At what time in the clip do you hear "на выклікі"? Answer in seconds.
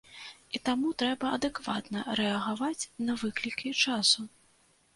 3.09-3.77